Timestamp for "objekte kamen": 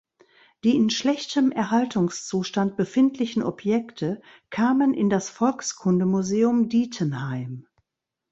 3.43-4.95